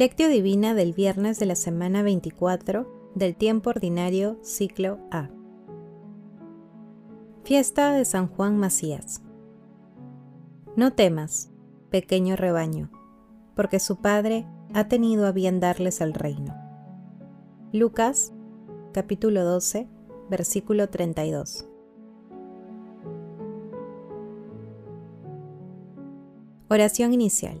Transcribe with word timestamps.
Lectio 0.00 0.30
Divina 0.30 0.72
del 0.72 0.94
viernes 0.94 1.38
de 1.38 1.44
la 1.44 1.54
semana 1.54 2.02
24 2.02 3.12
del 3.14 3.36
tiempo 3.36 3.68
ordinario 3.68 4.38
ciclo 4.40 4.98
A. 5.10 5.28
Fiesta 7.44 7.92
de 7.92 8.06
San 8.06 8.26
Juan 8.26 8.56
Macías. 8.56 9.20
No 10.74 10.94
temas, 10.94 11.50
pequeño 11.90 12.34
rebaño, 12.34 12.90
porque 13.54 13.78
su 13.78 14.00
Padre 14.00 14.46
ha 14.72 14.88
tenido 14.88 15.26
a 15.26 15.32
bien 15.32 15.60
darles 15.60 16.00
el 16.00 16.14
reino. 16.14 16.54
Lucas, 17.70 18.32
capítulo 18.94 19.44
12, 19.44 19.86
versículo 20.30 20.88
32. 20.88 21.66
Oración 26.70 27.12
inicial. 27.12 27.60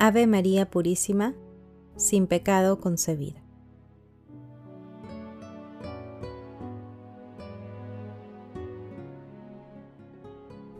Ave 0.00 0.26
María 0.26 0.70
Purísima, 0.70 1.34
sin 1.96 2.26
pecado 2.26 2.80
concebida. 2.80 3.40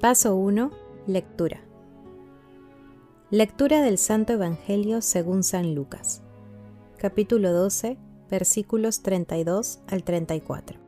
Paso 0.01 0.35
1. 0.37 0.71
Lectura. 1.07 1.61
Lectura 3.31 3.83
del 3.83 3.99
Santo 3.99 4.35
Evangelio 4.35 5.01
según 5.01 5.45
San 5.45 5.75
Lucas, 5.75 6.23
capítulo 6.99 7.53
12, 7.53 7.97
versículos 8.29 9.03
32 9.03 9.81
al 9.87 10.03
34. 10.03 10.79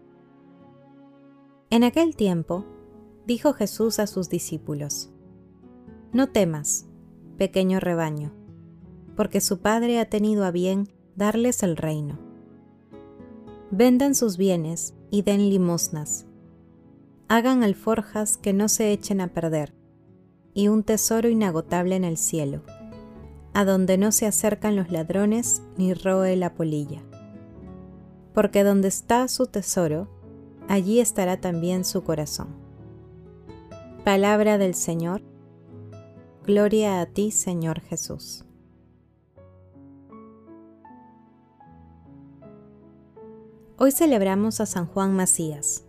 En 1.71 1.85
aquel 1.85 2.17
tiempo, 2.17 2.65
dijo 3.25 3.53
Jesús 3.53 3.99
a 4.01 4.07
sus 4.07 4.29
discípulos, 4.29 5.11
No 6.13 6.29
temas, 6.29 6.87
pequeño 7.37 7.81
rebaño, 7.81 8.33
porque 9.17 9.41
su 9.41 9.61
Padre 9.61 10.01
ha 10.01 10.09
tenido 10.09 10.45
a 10.45 10.51
bien 10.51 10.89
darles 11.17 11.63
el 11.63 11.77
reino. 11.77 12.19
Vendan 13.71 14.15
sus 14.15 14.37
bienes 14.37 14.95
y 15.11 15.23
den 15.23 15.49
limosnas. 15.49 16.27
Hagan 17.29 17.63
alforjas 17.63 18.37
que 18.37 18.53
no 18.53 18.69
se 18.69 18.93
echen 18.93 19.21
a 19.21 19.29
perder, 19.29 19.75
y 20.55 20.69
un 20.69 20.85
tesoro 20.85 21.29
inagotable 21.29 21.97
en 21.97 22.05
el 22.05 22.17
cielo, 22.17 22.63
a 23.53 23.65
donde 23.65 23.99
no 23.99 24.13
se 24.13 24.27
acercan 24.27 24.77
los 24.77 24.91
ladrones 24.91 25.63
ni 25.77 25.95
roe 25.95 26.37
la 26.37 26.55
polilla. 26.55 27.03
Porque 28.33 28.65
donde 28.65 28.89
está 28.89 29.29
su 29.29 29.47
tesoro, 29.47 30.09
allí 30.69 31.01
estará 31.01 31.41
también 31.41 31.85
su 31.85 32.05
corazón. 32.05 32.49
Palabra 34.05 34.57
del 34.57 34.75
Señor. 34.75 35.23
Gloria 36.47 37.01
a 37.01 37.07
ti, 37.07 37.33
Señor 37.33 37.81
Jesús. 37.81 38.45
Hoy 43.79 43.91
celebramos 43.91 44.61
a 44.61 44.67
San 44.67 44.87
Juan 44.87 45.17
Macías, 45.17 45.83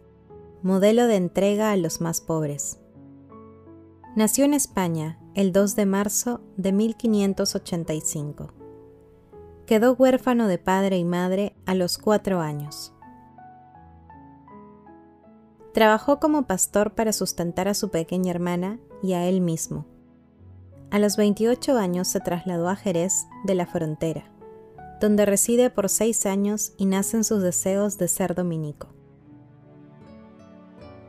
modelo 0.64 1.06
de 1.06 1.18
entrega 1.18 1.72
a 1.72 1.78
los 1.78 2.02
más 2.02 2.22
pobres. 2.22 2.80
Nació 4.16 4.46
en 4.46 4.56
España 4.56 5.20
el 5.36 5.52
2 5.52 5.76
de 5.76 5.86
marzo 5.86 6.42
de 6.58 6.72
1585. 6.72 8.52
Quedó 9.68 9.94
huérfano 9.94 10.48
de 10.48 10.58
padre 10.58 10.98
y 10.98 11.06
madre 11.06 11.56
a 11.68 11.76
los 11.76 12.00
cuatro 12.00 12.40
años. 12.40 12.94
Trabajó 15.76 16.20
como 16.20 16.48
pastor 16.48 16.96
para 16.96 17.14
sustentar 17.14 17.68
a 17.68 17.76
su 17.76 17.92
pequeña 17.92 18.32
hermana 18.32 18.80
y 19.04 19.14
a 19.14 19.28
él 19.28 19.40
mismo. 19.40 19.86
A 20.90 21.00
los 21.00 21.18
28 21.18 21.78
años 21.78 22.08
se 22.08 22.22
trasladó 22.22 22.70
a 22.70 22.78
Jerez 22.78 23.28
de 23.44 23.56
la 23.56 23.66
Frontera, 23.66 24.32
donde 25.02 25.26
reside 25.26 25.70
por 25.70 25.90
seis 25.90 26.26
años 26.26 26.74
y 26.78 26.86
nacen 26.86 27.26
sus 27.26 27.42
deseos 27.42 27.98
de 27.98 28.08
ser 28.08 28.36
dominico. 28.36 28.88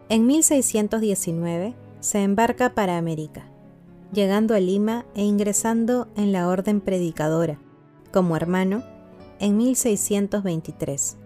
En 0.09 0.27
1619 0.27 1.77
se 2.01 2.23
embarca 2.23 2.75
para 2.75 2.99
América, 2.99 3.49
llegando 4.13 4.55
a 4.55 4.61
Lima 4.61 5.07
e 5.15 5.23
ingresando 5.23 6.09
en 6.17 6.33
la 6.33 6.49
Orden 6.49 6.81
Predicadora, 6.81 7.61
como 8.13 8.35
hermano, 8.35 8.83
en 9.39 9.57
1623. 9.57 11.19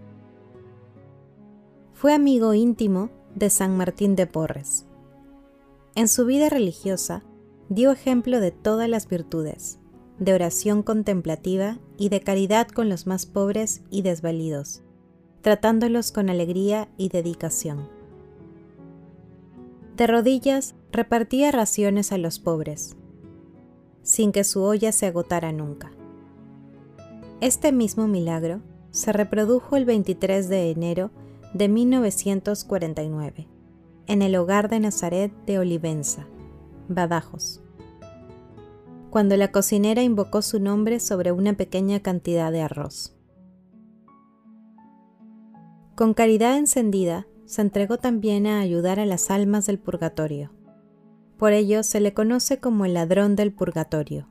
Fue 1.95 2.13
amigo 2.13 2.53
íntimo 2.53 3.09
de 3.34 3.49
San 3.49 3.79
Martín 3.79 4.15
de 4.15 4.27
Porres. 4.27 4.84
En 5.95 6.09
su 6.09 6.27
vida 6.27 6.51
religiosa 6.51 7.23
dio 7.69 7.91
ejemplo 7.91 8.41
de 8.41 8.50
todas 8.50 8.89
las 8.89 9.09
virtudes, 9.09 9.78
de 10.19 10.34
oración 10.34 10.83
contemplativa 10.83 11.78
y 11.97 12.09
de 12.09 12.21
caridad 12.21 12.69
con 12.69 12.89
los 12.89 13.06
más 13.06 13.27
pobres 13.27 13.83
y 13.91 14.03
desvalidos, 14.03 14.83
tratándolos 15.41 16.12
con 16.12 16.31
alegría 16.31 16.89
y 16.97 17.09
dedicación. 17.09 17.89
De 19.97 20.06
rodillas 20.06 20.75
repartía 20.91 21.51
raciones 21.51 22.12
a 22.12 22.19
los 22.19 22.39
pobres, 22.39 22.97
sin 24.03 24.33
que 24.33 24.45
su 24.45 24.62
olla 24.62 24.93
se 24.93 25.06
agotara 25.06 25.53
nunca. 25.53 25.93
Este 27.41 27.72
mismo 27.72 28.06
milagro 28.06 28.61
se 28.91 29.12
reprodujo 29.12 29.77
el 29.77 29.84
23 29.84 30.49
de 30.49 30.71
enero 30.71 31.11
de 31.55 31.69
1949, 31.69 33.49
en 34.06 34.22
el 34.22 34.37
hogar 34.37 34.69
de 34.69 34.81
Nazaret 34.81 35.33
de 35.47 35.59
Olivenza, 35.59 36.27
Badajos, 36.94 37.60
cuando 39.10 39.36
la 39.36 39.53
cocinera 39.53 40.03
invocó 40.03 40.42
su 40.42 40.58
nombre 40.58 41.00
sobre 41.00 41.32
una 41.32 41.53
pequeña 41.53 42.00
cantidad 42.00 42.50
de 42.50 42.62
arroz. 42.62 43.14
Con 45.94 46.14
caridad 46.14 46.56
encendida, 46.56 47.26
se 47.44 47.60
entregó 47.60 47.98
también 47.98 48.47
a 48.47 48.60
ayudar 48.60 48.98
a 48.98 49.04
las 49.04 49.30
almas 49.30 49.66
del 49.66 49.78
purgatorio. 49.78 50.50
Por 51.36 51.53
ello 51.53 51.82
se 51.82 52.00
le 52.00 52.14
conoce 52.14 52.58
como 52.58 52.86
el 52.86 52.94
ladrón 52.94 53.36
del 53.36 53.53
purgatorio. 53.53 54.28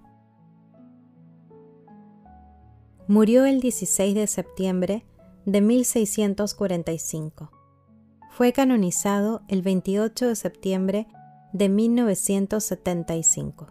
Murió 3.08 3.46
el 3.46 3.60
16 3.60 4.16
de 4.16 4.26
septiembre 4.26 5.06
de 5.46 5.62
1645. 5.62 7.52
Fue 8.32 8.54
canonizado 8.54 9.42
el 9.50 9.62
28 9.62 10.30
de 10.30 10.36
septiembre 10.36 11.08
de 11.54 11.70
1975. 11.70 13.68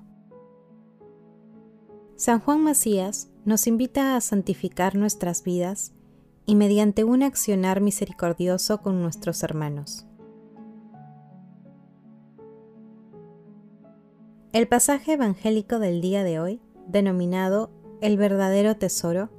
San 2.16 2.40
Juan 2.40 2.62
Macías 2.62 3.30
nos 3.44 3.66
invita 3.66 4.14
a 4.14 4.20
santificar 4.20 4.94
nuestras 4.94 5.42
vidas 5.42 5.92
y 6.44 6.54
mediante 6.54 7.04
un 7.04 7.22
accionar 7.22 7.80
misericordioso 7.80 8.82
con 8.82 9.00
nuestros 9.00 9.42
hermanos. 9.42 10.06
El 14.52 14.66
pasaje 14.68 15.12
evangélico 15.12 15.78
del 15.78 16.00
día 16.00 16.24
de 16.24 16.40
hoy, 16.40 16.60
denominado 16.88 17.70
El 18.00 18.16
verdadero 18.16 18.76
tesoro, 18.76 19.30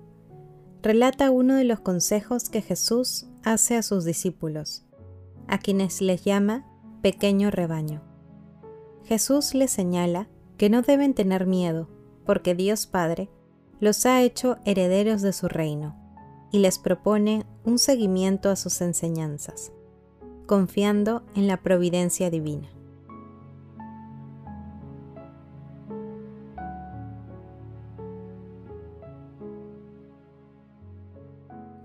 relata 0.82 1.32
uno 1.32 1.56
de 1.56 1.66
los 1.66 1.82
consejos 1.82 2.50
que 2.50 2.62
Jesús 2.62 3.28
hace 3.44 3.76
a 3.76 3.84
sus 3.84 4.06
discípulos, 4.06 4.86
a 5.48 5.58
quienes 5.58 6.02
les 6.02 6.24
llama 6.24 6.66
pequeño 7.02 7.52
rebaño. 7.52 8.11
Jesús 9.06 9.54
les 9.54 9.72
señala 9.72 10.28
que 10.58 10.70
no 10.70 10.82
deben 10.82 11.14
tener 11.14 11.46
miedo, 11.48 11.90
porque 12.26 12.56
Dios 12.56 12.88
Padre 12.88 13.30
los 13.80 14.06
ha 14.06 14.22
hecho 14.22 14.58
herederos 14.64 15.22
de 15.22 15.34
su 15.34 15.48
reino, 15.48 15.96
y 16.52 16.60
les 16.60 16.78
propone 16.78 17.46
un 17.66 17.80
seguimiento 17.80 18.50
a 18.50 18.56
sus 18.56 18.82
enseñanzas, 18.82 19.72
confiando 20.46 21.24
en 21.36 21.48
la 21.48 21.58
providencia 21.58 22.30
divina. 22.30 22.70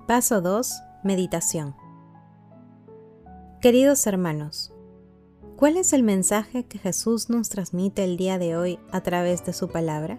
Paso 0.06 0.40
2. 0.40 0.82
Meditación. 1.02 1.74
Queridos 3.60 4.06
hermanos, 4.06 4.72
¿cuál 5.56 5.78
es 5.78 5.92
el 5.92 6.02
mensaje 6.02 6.64
que 6.64 6.78
Jesús 6.78 7.30
nos 7.30 7.48
transmite 7.48 8.04
el 8.04 8.16
día 8.16 8.38
de 8.38 8.56
hoy 8.56 8.78
a 8.92 9.00
través 9.00 9.44
de 9.44 9.52
su 9.52 9.68
palabra? 9.68 10.18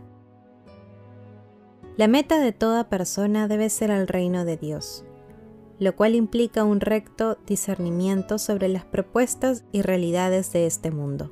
La 1.95 2.07
meta 2.07 2.39
de 2.39 2.51
toda 2.51 2.89
persona 2.89 3.47
debe 3.47 3.69
ser 3.69 3.91
el 3.91 4.07
reino 4.07 4.45
de 4.45 4.57
Dios, 4.57 5.05
lo 5.79 5.95
cual 5.95 6.15
implica 6.15 6.63
un 6.63 6.79
recto 6.79 7.37
discernimiento 7.45 8.39
sobre 8.39 8.67
las 8.67 8.85
propuestas 8.85 9.63
y 9.71 9.81
realidades 9.83 10.51
de 10.51 10.65
este 10.65 10.91
mundo. 10.91 11.31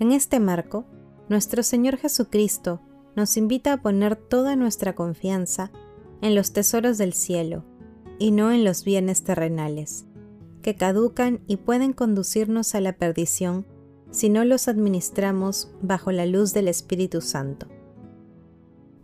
En 0.00 0.10
este 0.12 0.40
marco, 0.40 0.84
nuestro 1.28 1.62
Señor 1.62 1.96
Jesucristo 1.96 2.80
nos 3.14 3.36
invita 3.36 3.72
a 3.72 3.82
poner 3.82 4.16
toda 4.16 4.56
nuestra 4.56 4.94
confianza 4.94 5.70
en 6.20 6.34
los 6.34 6.52
tesoros 6.52 6.98
del 6.98 7.12
cielo 7.12 7.64
y 8.18 8.32
no 8.32 8.50
en 8.50 8.64
los 8.64 8.84
bienes 8.84 9.22
terrenales, 9.22 10.06
que 10.64 10.76
caducan 10.76 11.40
y 11.46 11.58
pueden 11.58 11.92
conducirnos 11.92 12.74
a 12.74 12.80
la 12.80 12.94
perdición 12.94 13.66
si 14.10 14.30
no 14.30 14.46
los 14.46 14.66
administramos 14.66 15.70
bajo 15.82 16.10
la 16.10 16.24
luz 16.24 16.54
del 16.54 16.68
Espíritu 16.68 17.20
Santo. 17.20 17.66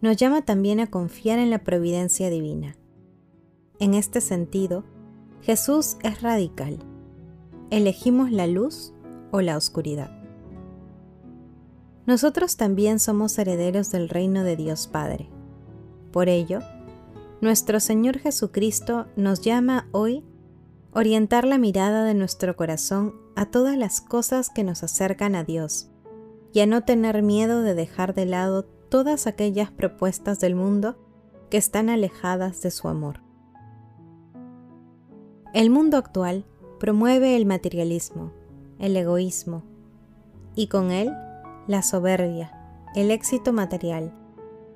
Nos 0.01 0.17
llama 0.17 0.41
también 0.41 0.81
a 0.81 0.87
confiar 0.87 1.39
en 1.39 1.51
la 1.51 1.63
providencia 1.63 2.31
divina. 2.31 2.77
En 3.79 3.93
este 3.93 4.23
sentido, 4.23 4.85
Jesús 5.43 5.99
es 6.03 6.23
radical. 6.23 6.79
Elegimos 7.69 8.33
la 8.33 8.47
luz 8.47 8.95
o 9.31 9.43
la 9.43 9.59
oscuridad. 9.59 10.11
Nosotros 12.07 12.57
también 12.57 12.99
somos 13.01 13.39
herederos 13.39 13.93
del 13.93 14.09
reino 14.09 14.45
de 14.45 14.57
Dios 14.57 14.87
Padre. 14.87 15.29
Por 16.11 16.31
ello, 16.31 16.61
nuestro 17.43 17.81
Señor 17.81 18.19
Jesucristo 18.19 19.09
nos 19.15 19.43
llama 19.43 19.89
hoy 19.93 20.25
orientar 20.93 21.45
la 21.45 21.59
mirada 21.59 22.05
de 22.05 22.15
nuestro 22.15 22.57
corazón 22.57 23.15
a 23.37 23.47
todas 23.47 23.77
las 23.77 24.01
cosas 24.01 24.51
que 24.51 24.65
nos 24.65 24.83
acercan 24.83 25.35
a 25.35 25.45
Dios 25.45 25.89
y 26.53 26.61
a 26.61 26.67
no 26.67 26.83
tener 26.83 27.23
miedo 27.23 27.63
de 27.63 27.75
dejar 27.75 28.15
de 28.15 28.27
lado 28.27 28.65
todas 28.65 29.27
aquellas 29.27 29.71
propuestas 29.71 30.41
del 30.41 30.57
mundo 30.57 30.97
que 31.49 31.57
están 31.57 31.91
alejadas 31.91 32.61
de 32.63 32.71
su 32.71 32.89
amor. 32.89 33.21
El 35.55 35.71
mundo 35.71 35.97
actual 35.97 36.45
promueve 36.79 37.37
el 37.37 37.47
materialismo, 37.47 38.33
el 38.79 38.97
egoísmo 38.97 39.63
y 40.55 40.67
con 40.69 40.91
él 40.91 41.13
la 41.67 41.83
soberbia, 41.83 42.53
el 42.95 43.11
éxito 43.11 43.53
material, 43.53 44.13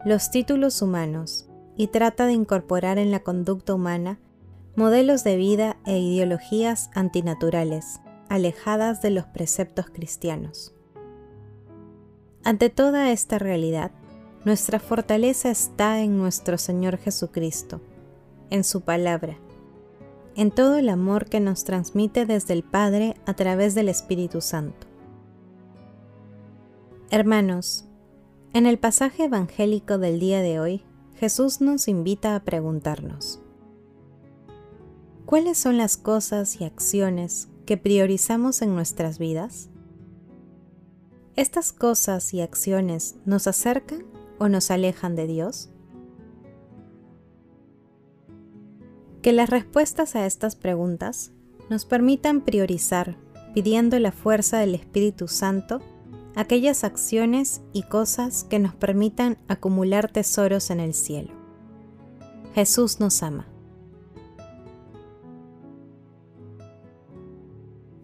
los 0.05 0.31
títulos 0.31 0.81
humanos, 0.83 1.49
y 1.77 1.89
trata 1.89 2.27
de 2.27 2.35
incorporar 2.35 2.99
en 2.99 3.11
la 3.11 3.21
conducta 3.21 3.75
humana 3.75 4.21
modelos 4.77 5.23
de 5.23 5.37
vida 5.37 5.77
e 5.87 5.99
ideologías 5.99 6.91
antinaturales, 6.95 8.01
alejadas 8.29 9.03
de 9.03 9.11
los 9.11 9.25
preceptos 9.27 9.87
cristianos. 9.91 10.75
Ante 12.43 12.71
toda 12.71 13.11
esta 13.11 13.39
realidad, 13.39 13.93
nuestra 14.45 14.81
fortaleza 14.81 15.51
está 15.51 16.01
en 16.01 16.19
nuestro 16.19 16.59
Señor 16.59 16.99
Jesucristo, 16.99 17.81
en 18.51 18.65
su 18.65 18.83
palabra, 18.83 19.39
en 20.35 20.51
todo 20.51 20.77
el 20.77 20.89
amor 20.89 21.27
que 21.27 21.41
nos 21.41 21.65
transmite 21.65 22.27
desde 22.27 22.53
el 22.55 22.65
Padre 22.65 23.15
a 23.27 23.35
través 23.35 23.75
del 23.75 23.89
Espíritu 23.89 24.41
Santo. 24.41 24.87
Hermanos, 27.11 27.85
en 28.53 28.67
el 28.67 28.79
pasaje 28.79 29.25
evangélico 29.25 29.99
del 29.99 30.19
día 30.19 30.41
de 30.41 30.59
hoy, 30.59 30.85
Jesús 31.15 31.61
nos 31.61 31.87
invita 31.87 32.35
a 32.35 32.41
preguntarnos, 32.45 33.44
¿cuáles 35.27 35.59
son 35.59 35.77
las 35.77 35.97
cosas 35.97 36.61
y 36.61 36.65
acciones 36.65 37.49
que 37.67 37.77
priorizamos 37.77 38.63
en 38.63 38.75
nuestras 38.75 39.19
vidas? 39.19 39.69
¿Estas 41.37 41.73
cosas 41.73 42.33
y 42.35 42.41
acciones 42.41 43.17
nos 43.25 43.47
acercan 43.47 44.05
o 44.39 44.49
nos 44.49 44.71
alejan 44.71 45.17
de 45.17 45.27
Dios? 45.27 45.71
Que 49.23 49.33
las 49.33 49.51
respuestas 49.51 50.17
a 50.17 50.27
estas 50.27 50.55
preguntas 50.55 51.33
nos 51.71 51.87
permitan 51.87 52.43
priorizar 52.43 53.17
pidiendo 53.55 53.99
la 54.01 54.13
fuerza 54.13 54.59
del 54.59 54.75
Espíritu 54.75 55.29
Santo 55.29 55.81
aquellas 56.35 56.83
acciones 56.83 57.63
y 57.73 57.85
cosas 57.85 58.45
que 58.45 58.59
nos 58.59 58.75
permitan 58.75 59.39
acumular 59.47 60.11
tesoros 60.11 60.71
en 60.71 60.81
el 60.81 60.93
cielo. 60.93 61.33
Jesús 62.55 62.99
nos 62.99 63.23
ama. 63.23 63.47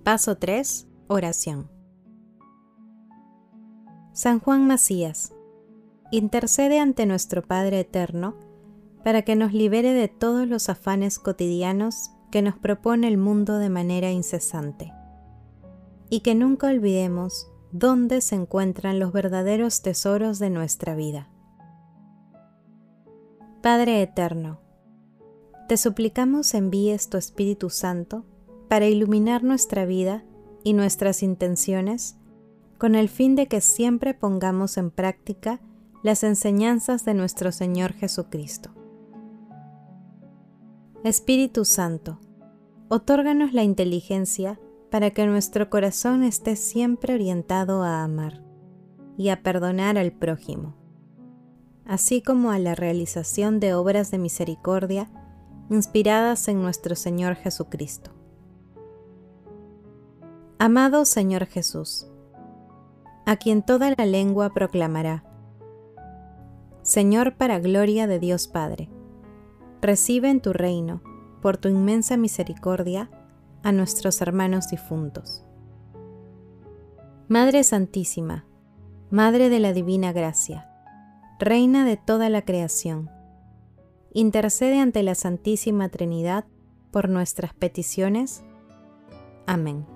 Paso 0.04 0.36
3. 0.36 0.88
Oración. 1.08 1.70
San 4.14 4.40
Juan 4.40 4.66
Macías, 4.66 5.34
intercede 6.10 6.78
ante 6.78 7.04
nuestro 7.04 7.42
Padre 7.42 7.80
Eterno 7.80 8.34
para 9.04 9.20
que 9.22 9.36
nos 9.36 9.52
libere 9.52 9.92
de 9.92 10.08
todos 10.08 10.48
los 10.48 10.70
afanes 10.70 11.18
cotidianos 11.18 12.12
que 12.30 12.40
nos 12.40 12.56
propone 12.56 13.08
el 13.08 13.18
mundo 13.18 13.58
de 13.58 13.68
manera 13.68 14.10
incesante, 14.10 14.90
y 16.08 16.20
que 16.20 16.34
nunca 16.34 16.68
olvidemos 16.68 17.52
dónde 17.70 18.22
se 18.22 18.36
encuentran 18.36 19.00
los 19.00 19.12
verdaderos 19.12 19.82
tesoros 19.82 20.38
de 20.38 20.48
nuestra 20.48 20.94
vida. 20.94 21.28
Padre 23.60 24.00
Eterno, 24.00 24.60
te 25.68 25.76
suplicamos 25.76 26.54
envíes 26.54 27.10
tu 27.10 27.18
Espíritu 27.18 27.68
Santo 27.68 28.24
para 28.70 28.86
iluminar 28.86 29.42
nuestra 29.42 29.84
vida 29.84 30.22
y 30.62 30.74
nuestras 30.74 31.24
intenciones 31.24 32.16
con 32.78 32.94
el 32.94 33.08
fin 33.08 33.34
de 33.34 33.48
que 33.48 33.60
siempre 33.60 34.14
pongamos 34.14 34.76
en 34.76 34.92
práctica 34.92 35.60
las 36.04 36.22
enseñanzas 36.22 37.04
de 37.04 37.14
nuestro 37.14 37.50
Señor 37.50 37.94
Jesucristo. 37.94 38.70
Espíritu 41.02 41.64
Santo, 41.64 42.20
otórganos 42.88 43.54
la 43.54 43.64
inteligencia 43.64 44.60
para 44.88 45.10
que 45.10 45.26
nuestro 45.26 45.68
corazón 45.68 46.22
esté 46.22 46.54
siempre 46.54 47.14
orientado 47.14 47.82
a 47.82 48.04
amar 48.04 48.44
y 49.16 49.30
a 49.30 49.42
perdonar 49.42 49.98
al 49.98 50.12
prójimo, 50.12 50.76
así 51.86 52.22
como 52.22 52.52
a 52.52 52.60
la 52.60 52.76
realización 52.76 53.58
de 53.58 53.74
obras 53.74 54.12
de 54.12 54.18
misericordia 54.18 55.10
inspiradas 55.70 56.46
en 56.46 56.62
nuestro 56.62 56.94
Señor 56.94 57.34
Jesucristo. 57.34 58.19
Amado 60.62 61.06
Señor 61.06 61.46
Jesús, 61.46 62.06
a 63.24 63.36
quien 63.36 63.62
toda 63.62 63.94
la 63.96 64.04
lengua 64.04 64.52
proclamará, 64.52 65.24
Señor 66.82 67.38
para 67.38 67.58
gloria 67.58 68.06
de 68.06 68.18
Dios 68.18 68.46
Padre, 68.46 68.90
recibe 69.80 70.28
en 70.28 70.42
tu 70.42 70.52
reino, 70.52 71.00
por 71.40 71.56
tu 71.56 71.70
inmensa 71.70 72.18
misericordia, 72.18 73.10
a 73.62 73.72
nuestros 73.72 74.20
hermanos 74.20 74.68
difuntos. 74.68 75.46
Madre 77.26 77.64
Santísima, 77.64 78.44
Madre 79.08 79.48
de 79.48 79.60
la 79.60 79.72
Divina 79.72 80.12
Gracia, 80.12 80.68
Reina 81.38 81.86
de 81.86 81.96
toda 81.96 82.28
la 82.28 82.42
creación, 82.42 83.10
intercede 84.12 84.78
ante 84.78 85.02
la 85.02 85.14
Santísima 85.14 85.88
Trinidad 85.88 86.44
por 86.90 87.08
nuestras 87.08 87.54
peticiones. 87.54 88.44
Amén. 89.46 89.86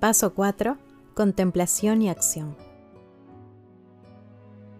Paso 0.00 0.32
4. 0.32 0.78
Contemplación 1.12 2.00
y 2.00 2.08
acción. 2.08 2.56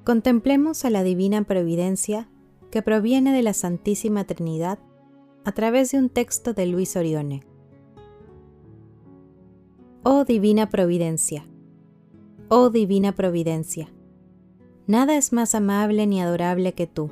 Contemplemos 0.03 0.87
a 0.87 0.91
la 0.91 1.03
Divina 1.03 1.45
Providencia 1.45 2.31
que 2.71 2.81
proviene 2.81 3.35
de 3.35 3.43
la 3.43 3.53
Santísima 3.53 4.25
Trinidad 4.25 4.79
a 5.45 5.53
través 5.53 5.91
de 5.91 5.99
un 5.99 6.09
texto 6.09 6.55
de 6.55 6.65
Luis 6.65 6.97
Orione. 6.97 7.43
Oh 10.05 10.25
Divina 10.25 10.71
Providencia, 10.71 11.47
oh 12.49 12.71
Divina 12.71 13.13
Providencia, 13.13 13.93
nada 14.87 15.19
es 15.19 15.35
más 15.35 15.55
amable 15.55 16.07
ni 16.07 16.23
adorable 16.23 16.73
que 16.73 16.87
tú, 16.87 17.11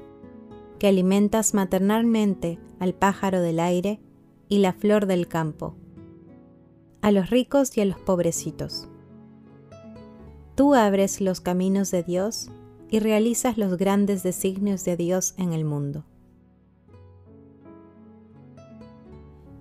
que 0.78 0.88
alimentas 0.88 1.52
maternalmente 1.52 2.58
al 2.80 2.94
pájaro 2.94 3.42
del 3.42 3.60
aire 3.60 4.00
y 4.48 4.60
la 4.60 4.72
flor 4.72 5.04
del 5.04 5.28
campo, 5.28 5.76
a 7.02 7.12
los 7.12 7.30
ricos 7.30 7.76
y 7.76 7.80
a 7.80 7.84
los 7.84 7.98
pobrecitos. 7.98 8.88
Tú 10.54 10.74
abres 10.74 11.20
los 11.20 11.40
caminos 11.40 11.90
de 11.90 12.02
Dios 12.02 12.50
y 12.90 12.98
realizas 12.98 13.58
los 13.58 13.76
grandes 13.76 14.22
designios 14.22 14.84
de 14.84 14.96
Dios 14.96 15.34
en 15.38 15.52
el 15.52 15.64
mundo. 15.64 16.04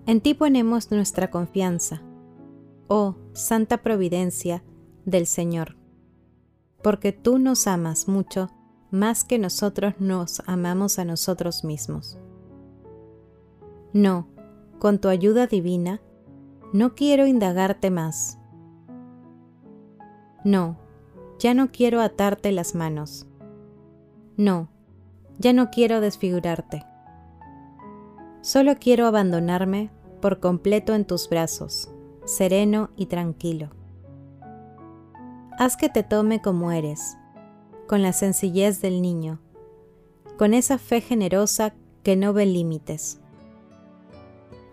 En 0.06 0.22
ti 0.22 0.34
ponemos 0.34 0.90
nuestra 0.90 1.30
confianza, 1.30 2.02
oh 2.88 3.16
Santa 3.34 3.84
Providencia 3.84 4.64
del 5.06 5.28
Señor, 5.28 5.76
porque 6.82 7.12
tú 7.12 7.40
nos 7.40 7.68
amas 7.68 8.08
mucho 8.08 8.50
más 8.90 9.24
que 9.24 9.38
nosotros 9.38 9.96
nos 10.00 10.42
amamos 10.48 10.98
a 10.98 11.06
nosotros 11.06 11.64
mismos. 11.64 12.18
No, 13.92 14.28
con 14.80 15.00
tu 15.00 15.10
ayuda 15.10 15.48
divina, 15.48 16.02
no 16.74 16.96
quiero 16.96 17.28
indagarte 17.28 17.92
más. 17.92 18.38
No, 20.44 20.78
ya 21.40 21.54
no 21.54 21.72
quiero 21.72 22.02
atarte 22.02 22.52
las 22.52 22.76
manos. 22.76 23.28
No, 24.36 24.70
ya 25.40 25.54
no 25.54 25.70
quiero 25.70 26.02
desfigurarte. 26.02 26.86
Solo 28.42 28.76
quiero 28.80 29.08
abandonarme 29.08 29.92
por 30.22 30.40
completo 30.40 30.94
en 30.94 31.06
tus 31.06 31.30
brazos, 31.30 31.90
sereno 32.26 32.90
y 32.96 33.08
tranquilo. 33.08 33.70
Haz 35.60 35.76
que 35.76 35.90
te 35.90 36.04
tome 36.04 36.42
como 36.42 36.72
eres, 36.72 37.18
con 37.88 38.02
la 38.02 38.14
sencillez 38.14 38.82
del 38.82 39.02
niño, 39.02 39.40
con 40.38 40.54
esa 40.54 40.78
fe 40.78 41.02
generosa 41.02 41.74
que 42.04 42.16
no 42.16 42.32
ve 42.34 42.46
límites. 42.46 43.20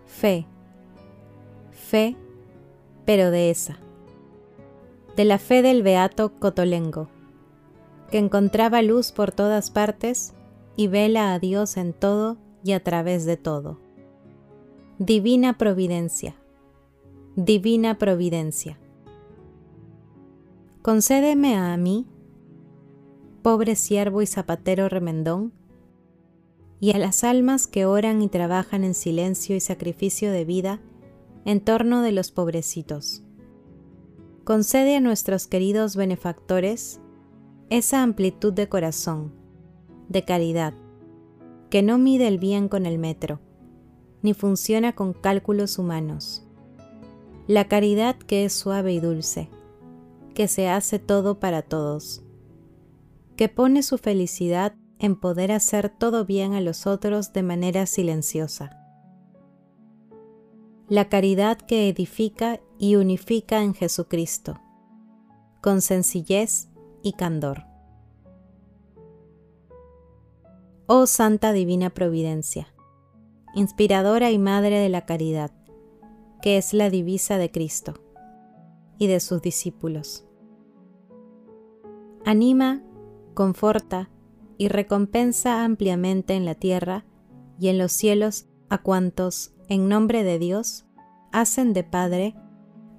Fe, 0.05 0.47
fe, 1.85 2.17
pero 3.05 3.31
de 3.31 3.49
esa, 3.51 3.77
de 5.15 5.23
la 5.23 5.37
fe 5.37 5.61
del 5.61 5.83
beato 5.83 6.33
Cotolengo, 6.33 7.07
que 8.11 8.17
encontraba 8.17 8.81
luz 8.81 9.11
por 9.11 9.31
todas 9.31 9.71
partes 9.71 10.33
y 10.75 10.87
vela 10.87 11.33
a 11.33 11.39
Dios 11.39 11.77
en 11.77 11.93
todo 11.93 12.37
y 12.63 12.73
a 12.73 12.83
través 12.83 13.25
de 13.25 13.37
todo. 13.37 13.79
Divina 14.97 15.57
Providencia, 15.57 16.35
Divina 17.35 17.97
Providencia. 17.97 18.79
Concédeme 20.81 21.55
a 21.55 21.75
mí, 21.77 22.07
pobre 23.41 23.75
siervo 23.75 24.21
y 24.21 24.27
zapatero 24.27 24.89
remendón, 24.89 25.53
y 26.79 26.91
a 26.91 26.97
las 26.97 27.23
almas 27.23 27.67
que 27.67 27.85
oran 27.85 28.21
y 28.21 28.27
trabajan 28.27 28.83
en 28.83 28.93
silencio 28.93 29.55
y 29.55 29.59
sacrificio 29.59 30.31
de 30.31 30.45
vida 30.45 30.79
en 31.45 31.61
torno 31.61 32.01
de 32.01 32.11
los 32.11 32.31
pobrecitos. 32.31 33.23
Concede 34.43 34.97
a 34.97 35.01
nuestros 35.01 35.47
queridos 35.47 35.95
benefactores 35.95 36.99
esa 37.69 38.03
amplitud 38.03 38.53
de 38.53 38.67
corazón, 38.67 39.33
de 40.09 40.25
caridad, 40.25 40.73
que 41.69 41.81
no 41.81 41.97
mide 41.97 42.27
el 42.27 42.37
bien 42.37 42.67
con 42.67 42.85
el 42.85 42.99
metro, 42.99 43.39
ni 44.21 44.33
funciona 44.33 44.93
con 44.93 45.13
cálculos 45.13 45.79
humanos. 45.79 46.47
La 47.47 47.67
caridad 47.67 48.17
que 48.17 48.45
es 48.45 48.53
suave 48.53 48.93
y 48.93 48.99
dulce, 48.99 49.49
que 50.33 50.47
se 50.47 50.67
hace 50.67 50.99
todo 50.99 51.39
para 51.39 51.61
todos, 51.61 52.23
que 53.35 53.49
pone 53.49 53.83
su 53.83 53.97
felicidad 53.97 54.75
en 54.99 55.15
poder 55.15 55.51
hacer 55.51 55.89
todo 55.89 56.25
bien 56.25 56.53
a 56.53 56.61
los 56.61 56.87
otros 56.87 57.33
de 57.33 57.43
manera 57.43 57.85
silenciosa. 57.85 58.84
La 60.87 61.09
caridad 61.09 61.57
que 61.57 61.89
edifica 61.89 62.59
y 62.77 62.95
unifica 62.95 63.63
en 63.63 63.73
Jesucristo, 63.73 64.61
con 65.59 65.81
sencillez 65.81 66.69
y 67.01 67.13
candor. 67.13 67.63
Oh 70.85 71.07
Santa 71.07 71.53
Divina 71.53 71.89
Providencia, 71.89 72.67
inspiradora 73.55 74.29
y 74.29 74.37
Madre 74.37 74.77
de 74.77 74.89
la 74.89 75.07
Caridad, 75.07 75.49
que 76.43 76.57
es 76.57 76.71
la 76.71 76.91
divisa 76.91 77.39
de 77.39 77.49
Cristo 77.49 77.95
y 78.99 79.07
de 79.07 79.19
sus 79.21 79.41
discípulos. 79.41 80.23
Anima, 82.25 82.83
conforta 83.33 84.11
y 84.59 84.67
recompensa 84.67 85.63
ampliamente 85.63 86.35
en 86.35 86.45
la 86.45 86.53
tierra 86.53 87.05
y 87.59 87.69
en 87.69 87.79
los 87.79 87.91
cielos 87.91 88.45
a 88.69 88.83
cuantos, 88.83 89.54
en 89.69 89.87
nombre 89.89 90.23
de 90.23 90.39
Dios, 90.39 90.85
hacen 91.31 91.73
de 91.73 91.83
Padre, 91.83 92.35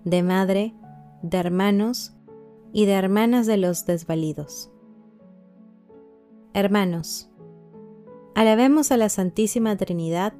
de 0.04 0.22
Madre, 0.22 0.74
de 1.22 1.38
hermanos 1.38 2.14
y 2.72 2.86
de 2.86 2.92
hermanas 2.92 3.46
de 3.46 3.56
los 3.56 3.86
desvalidos. 3.86 4.70
Hermanos, 6.52 7.30
Alabemos 8.36 8.92
a 8.92 8.98
la 8.98 9.08
Santísima 9.08 9.78
Trinidad 9.78 10.34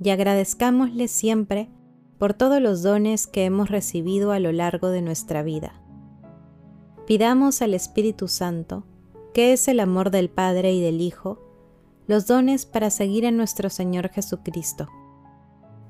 y 0.00 0.10
agradezcámosle 0.10 1.08
siempre 1.08 1.68
por 2.16 2.34
todos 2.34 2.62
los 2.62 2.84
dones 2.84 3.26
que 3.26 3.44
hemos 3.44 3.68
recibido 3.68 4.30
a 4.30 4.38
lo 4.38 4.52
largo 4.52 4.90
de 4.90 5.02
nuestra 5.02 5.42
vida. 5.42 5.72
Pidamos 7.04 7.60
al 7.60 7.74
Espíritu 7.74 8.28
Santo, 8.28 8.86
que 9.34 9.52
es 9.52 9.66
el 9.66 9.80
amor 9.80 10.12
del 10.12 10.30
Padre 10.30 10.72
y 10.72 10.80
del 10.80 11.00
Hijo, 11.00 11.40
los 12.06 12.28
dones 12.28 12.64
para 12.64 12.90
seguir 12.90 13.26
a 13.26 13.32
nuestro 13.32 13.70
Señor 13.70 14.10
Jesucristo, 14.10 14.86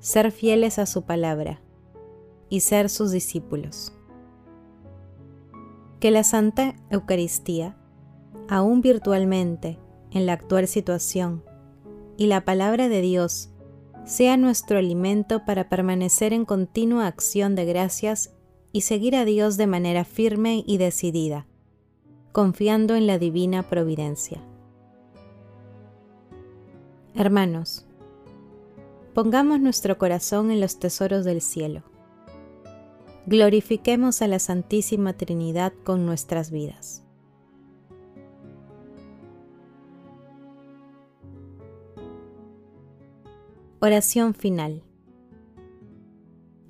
ser 0.02 0.32
fieles 0.32 0.80
a 0.80 0.86
su 0.86 1.02
palabra 1.02 1.62
y 2.48 2.60
ser 2.60 2.90
sus 2.90 3.12
discípulos. 3.12 3.94
Que 6.00 6.10
la 6.10 6.24
Santa 6.24 6.74
Eucaristía, 6.90 7.76
aún 8.48 8.80
virtualmente, 8.80 9.78
en 10.10 10.26
la 10.26 10.32
actual 10.32 10.66
situación 10.66 11.44
y 12.16 12.26
la 12.26 12.44
palabra 12.44 12.88
de 12.88 13.00
Dios 13.00 13.50
sea 14.04 14.36
nuestro 14.36 14.78
alimento 14.78 15.44
para 15.44 15.68
permanecer 15.68 16.32
en 16.32 16.44
continua 16.44 17.06
acción 17.06 17.54
de 17.54 17.64
gracias 17.64 18.34
y 18.72 18.80
seguir 18.80 19.14
a 19.14 19.24
Dios 19.24 19.56
de 19.56 19.68
manera 19.68 20.04
firme 20.04 20.64
y 20.66 20.78
decidida, 20.78 21.46
confiando 22.32 22.96
en 22.96 23.06
la 23.06 23.18
divina 23.18 23.62
providencia. 23.62 24.42
Hermanos, 27.14 27.86
pongamos 29.14 29.60
nuestro 29.60 29.98
corazón 29.98 30.50
en 30.50 30.60
los 30.60 30.78
tesoros 30.78 31.24
del 31.24 31.40
cielo. 31.40 31.82
Glorifiquemos 33.26 34.22
a 34.22 34.26
la 34.26 34.38
Santísima 34.38 35.12
Trinidad 35.12 35.72
con 35.84 36.06
nuestras 36.06 36.50
vidas. 36.50 37.04
Oración 43.80 44.34
final. 44.34 44.82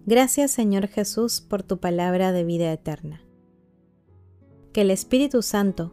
Gracias 0.05 0.51
Señor 0.51 0.89
Jesús 0.89 1.41
por 1.41 1.63
tu 1.63 1.79
palabra 1.79 2.33
de 2.33 2.43
vida 2.43 2.73
eterna. 2.73 3.23
Que 4.73 4.81
el 4.81 4.91
Espíritu 4.91 5.43
Santo 5.43 5.93